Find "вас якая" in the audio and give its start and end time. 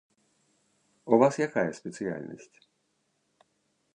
1.23-1.67